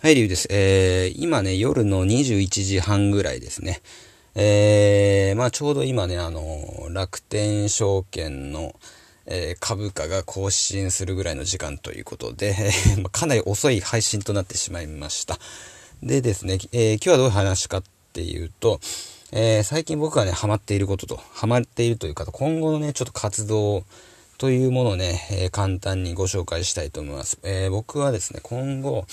[0.00, 0.48] はい、りゅうです。
[0.50, 3.80] えー、今ね、夜の21時半ぐらいですね。
[4.34, 8.74] えー、まあちょうど今ね、あの、楽天証券の、
[9.24, 15.38] えー、株価が更新するぐらいの時間ということで、 えー、かなり遅い配信となってしまいました。
[16.02, 17.82] でですね、えー、今日はどういう話かっ
[18.12, 18.80] ていうと、
[19.32, 23.84] え最近僕がね、ハマっていることと、ハマっているというか、今後のね、ちょっと活動
[24.36, 27.38] というものをね、え簡単にご紹介したいと思います。
[27.42, 29.06] え僕はですね、今後、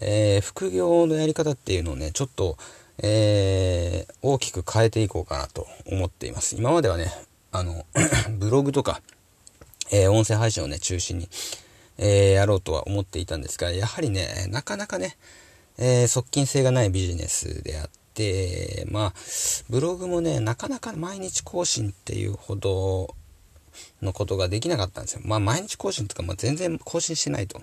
[0.00, 2.56] えー、副業のやり方っていうのをね、ちょっと、
[2.98, 6.56] えー、大きく変えていこうかなと思っています。
[6.56, 7.12] 今まではね、
[7.50, 7.84] あの、
[8.38, 9.02] ブログとか、
[9.90, 11.28] えー、音声配信をね、中心に、
[11.98, 15.16] え、やろうとは思っていたんですが、やはりね、なかなかね、
[15.78, 19.14] え、側近性がないビジネスであって、まあ、
[19.68, 23.14] ブログもね、なかなか毎日更新っていうほど
[24.00, 25.22] のことができなかったんですよ。
[25.24, 27.60] まあ、毎日更新とか、まあ、全然更新しないと。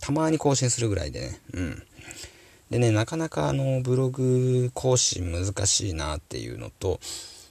[0.00, 1.40] たまに更新するぐらいでね。
[1.54, 1.82] うん。
[2.70, 7.00] でね、なかなかあの、ブログ更新難しいなっていうのと、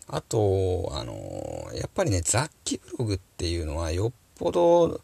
[0.08, 5.02] あと、あの、やっぱりね、雑記ブログっていうのはよっぽど、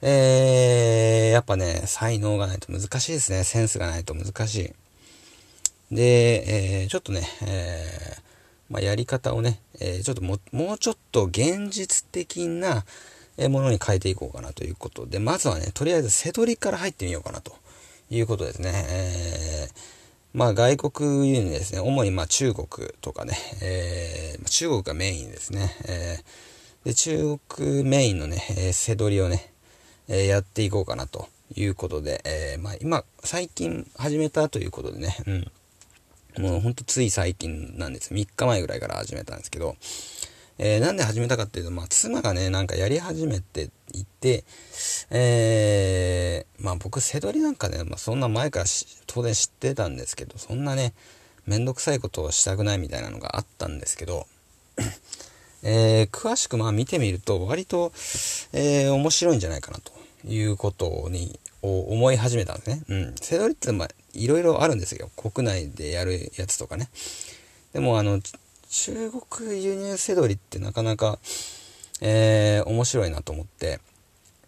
[0.00, 3.44] えー、やっぱね、才能がないと難しいですね。
[3.44, 4.72] センスがないと難し
[5.90, 5.94] い。
[5.94, 8.22] で、えー、ちょっとね、えー、
[8.70, 12.84] まあ、やり方をね、えー、ちょっとも、もうちょっと現実的な、
[13.48, 17.52] ものに変えていこうかなということで、まずはね、とりあえず背取りから入ってみようかなと
[18.10, 18.72] いうことですね。
[18.88, 19.76] えー、
[20.34, 22.66] まあ外国輸入ですね、主にまあ中国
[23.00, 25.74] とかね、えー、中国がメインですね。
[25.86, 29.50] えー、で中国メインのね、背取りをね、
[30.08, 35.52] えやっていこうかなということで、えまあ今、最近始めたということでね、うん。
[36.38, 38.14] もうほんとつい最近なんです。
[38.14, 39.76] 3日前ぐらいから始めたんですけど、
[40.58, 44.44] えー、なんで始めたかっていうと、まあ、妻がね、なんかやり始めていて、
[45.10, 48.64] えー、まあ僕、背取りなんかね、まあそんな前から
[49.06, 50.94] 当然知ってたんですけど、そんなね、
[51.46, 54.26] めんどくさいことをしたくないみたいなのがあったんですけど、
[55.64, 57.92] えー、詳しくまあ見てみると、割と、
[58.52, 59.92] えー、面白いんじゃないかなと
[60.26, 62.82] いうことに、思い始めたんですね。
[62.88, 63.14] うん。
[63.20, 65.10] 背取りってまあ、いろいろあるんですよ。
[65.16, 66.88] 国内でやるやつとかね。
[67.72, 68.20] でも、あの、
[68.74, 71.18] 中国輸入せどりってなかなか、
[72.00, 73.80] えー、面白いなと思って。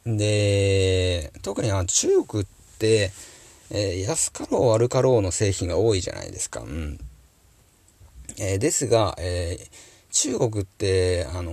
[0.06, 2.46] で、特にあ中国っ
[2.78, 3.12] て、
[3.70, 6.60] えー、安かろう悪かろうの製品が多いじゃないですか。
[6.60, 6.98] うん。
[8.38, 9.68] えー、ですが、えー、
[10.10, 11.52] 中国って、あの、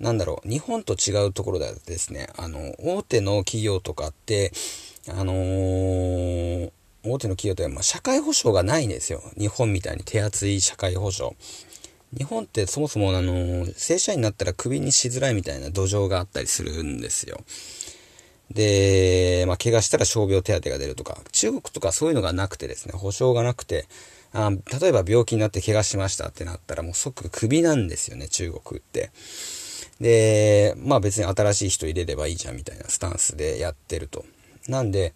[0.00, 4.50] なんだろう、日本と違うところではですね、あの、大手の企業とかって、
[5.08, 5.36] あのー、
[7.04, 9.22] 大手の企業ってまあ社会保障がないんですよ。
[9.38, 11.36] 日本みたいに手厚い社会保障。
[12.16, 17.40] 日本ってそもそもあの、正社員になったらクビにしづらいみたいな土壌があったりするんですよ。
[18.50, 23.86] で、まあ、怪我したら傷病手当が出るとか、中国とかそういうのがなくてですね、保証がなくて、
[24.32, 24.50] あ
[24.80, 29.10] 例えば病気になって怪我しましたってなったらもう即クビなんですよね、中国って。
[30.00, 34.24] で、まあ別に新しい人入れればいいじゃんみたいなスタンスでやってると。
[34.68, 35.14] なんで、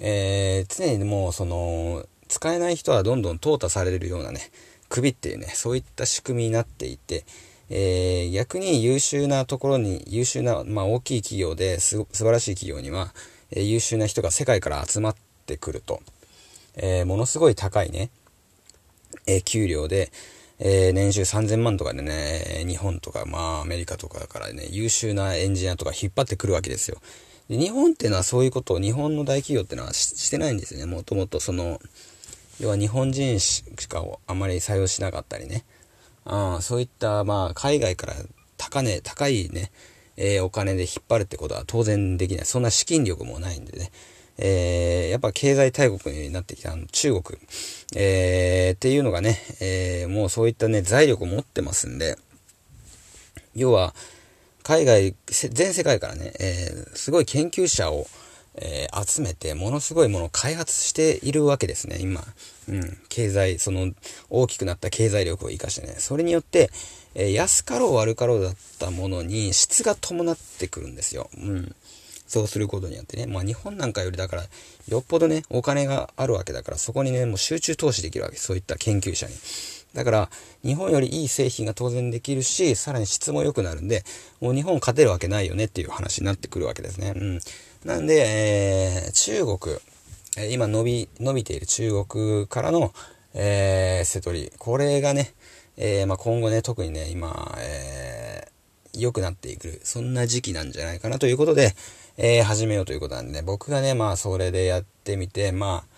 [0.00, 4.50] えー、常にもうその、使えない人はどんどん淘汰されるようなね、
[4.88, 7.24] 首っていうね、そういった仕組みになっていて、
[7.68, 13.12] えー、逆に優秀なところに、優秀な、まあ大きい企業です素晴らしい企業には、
[13.50, 15.16] えー、優秀な人が世界から集まっ
[15.46, 16.00] てくると、
[16.76, 18.10] えー、ものすごい高いね、
[19.26, 20.10] え給料で、
[20.58, 26.98] え年収3000万とかでね、日本とか、まあアメリカとかからね、優秀なエンジニアとか引っ張ってくるわけですよ。
[27.52, 30.86] で日本っていうのはそういうことを日本の大企業っていうのはしてないんですよね。
[30.86, 31.80] もともとその、
[32.60, 35.64] 要は日本人しかあまり採用しなかったりね。
[36.24, 38.14] あそういった、まあ、海外から
[38.56, 39.70] 高値、高いね、
[40.16, 42.46] えー、お金で引っ張るってことは当然できない。
[42.46, 43.90] そんな資金力もないんでね。
[44.38, 47.38] えー、やっぱ経済大国になってきた中国、
[47.94, 52.16] えー、っていうのがね、え、もうそういったね、財力を持ってますんで、
[53.54, 53.94] 要は、
[54.62, 58.06] 海外、全世界からね、えー、すごい研究者を、
[58.54, 62.22] えー、集めて、ものすごいものを開発しているわけですね、今。
[62.68, 62.98] うん。
[63.08, 63.92] 経済、その、
[64.30, 65.94] 大きくなった経済力を活かしてね。
[65.98, 66.70] それによって、
[67.14, 71.30] えー、安かろう悪かろうだったものに質が伴ってくるんですよ。
[71.36, 71.74] うん。
[72.26, 73.26] そうすることによってね。
[73.26, 74.44] まあ日本なんかよりだから、
[74.88, 78.38] よっぽどね、お金があるわけだから、そこにね、もう集中投資できるわけ。
[78.38, 79.34] そういった研究者に。
[79.94, 80.30] だから、
[80.64, 84.04] 日本よりいい製品が当然できるし、さらに質も良くなるんで、
[84.40, 87.12] もう日本勝てるわけないよねっていう話になってくるわけですね。
[87.14, 87.40] うん。
[87.84, 89.76] なんで、えー、中国、
[90.38, 92.92] え今伸び、伸びている中国からの、
[93.34, 94.52] えー、瀬取り。
[94.58, 95.34] これがね、
[95.76, 101.74] えー、まあ、今後ね、特にね、今、えー、良くなっていく、そんな時期なんじゃないかなということで、
[102.16, 105.91] えー、始めようということなんでね、僕がね、まあ、それでやってみて、まあ、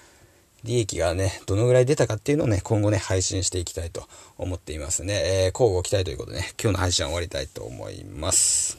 [0.65, 4.09] 利益がね、どのぐらい出たかっていうのをね、今後ね、配信していきたいと
[4.39, 5.15] 思っていますね。
[5.15, 8.73] えー、交互期待ということでね、今日の配信は終わりたいと思います。